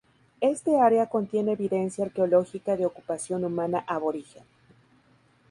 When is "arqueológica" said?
2.05-2.75